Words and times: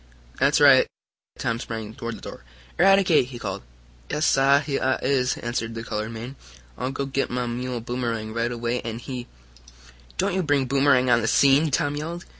"That's 0.39 0.59
right." 0.59 0.87
Tom 1.37 1.59
sprang 1.59 1.93
toward 1.93 2.17
the 2.17 2.21
door. 2.21 2.43
"Eradicate!" 2.79 3.27
he 3.27 3.37
called. 3.37 3.61
"Yais, 4.09 4.25
sah! 4.25 4.59
Heah 4.59 4.97
I 4.99 5.05
is!" 5.05 5.37
answered 5.37 5.75
the 5.75 5.83
colored 5.83 6.09
man. 6.09 6.35
"I'll 6.75 6.89
go 6.89 7.05
git 7.05 7.29
mah 7.29 7.45
mule, 7.45 7.81
Boomerang, 7.81 8.33
right 8.33 8.51
away, 8.51 8.81
an' 8.81 8.97
he" 8.97 9.27
"Don't 10.17 10.33
you 10.33 10.41
bring 10.41 10.65
Boomerang 10.65 11.11
on 11.11 11.21
the 11.21 11.27
scene!" 11.27 11.69
Tom 11.69 11.95
yelled. 11.95 12.25